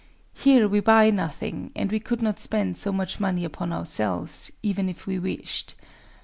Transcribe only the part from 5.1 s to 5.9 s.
wished...